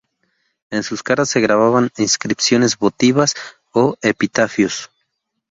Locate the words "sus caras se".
0.81-1.41